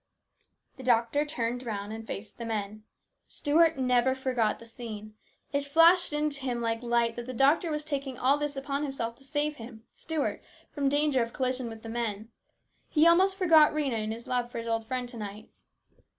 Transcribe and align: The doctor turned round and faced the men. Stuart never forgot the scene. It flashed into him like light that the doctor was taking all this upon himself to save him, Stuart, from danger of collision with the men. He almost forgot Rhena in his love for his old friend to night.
The 0.77 0.83
doctor 0.83 1.25
turned 1.27 1.63
round 1.63 1.93
and 1.93 2.07
faced 2.07 2.39
the 2.39 2.43
men. 2.45 2.83
Stuart 3.27 3.77
never 3.77 4.15
forgot 4.15 4.57
the 4.57 4.65
scene. 4.65 5.13
It 5.53 5.63
flashed 5.63 6.11
into 6.11 6.39
him 6.41 6.59
like 6.59 6.81
light 6.81 7.15
that 7.17 7.27
the 7.27 7.33
doctor 7.35 7.69
was 7.69 7.85
taking 7.85 8.17
all 8.17 8.39
this 8.39 8.57
upon 8.57 8.81
himself 8.81 9.15
to 9.17 9.23
save 9.23 9.57
him, 9.57 9.83
Stuart, 9.93 10.41
from 10.71 10.89
danger 10.89 11.21
of 11.21 11.33
collision 11.33 11.69
with 11.69 11.83
the 11.83 11.89
men. 11.89 12.29
He 12.89 13.05
almost 13.05 13.35
forgot 13.37 13.73
Rhena 13.75 14.01
in 14.03 14.09
his 14.11 14.25
love 14.25 14.49
for 14.51 14.57
his 14.57 14.65
old 14.67 14.87
friend 14.87 15.07
to 15.07 15.17
night. 15.17 15.49